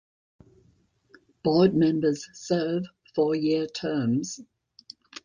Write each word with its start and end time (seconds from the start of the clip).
The 0.39 1.33
board 1.43 1.75
members 1.75 2.27
serve 2.33 2.85
four-year 3.13 3.67
terms. 3.67 4.39